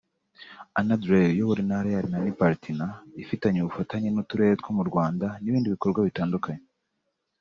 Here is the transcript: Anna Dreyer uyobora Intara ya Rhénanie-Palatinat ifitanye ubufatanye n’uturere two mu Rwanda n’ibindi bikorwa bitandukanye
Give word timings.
Anna 0.79 0.95
Dreyer 1.01 1.31
uyobora 1.35 1.59
Intara 1.63 1.87
ya 1.91 2.03
Rhénanie-Palatinat 2.03 2.93
ifitanye 3.23 3.59
ubufatanye 3.61 4.07
n’uturere 4.11 4.53
two 4.61 4.71
mu 4.77 4.83
Rwanda 4.89 5.25
n’ibindi 5.41 5.73
bikorwa 5.73 5.99
bitandukanye 6.07 6.65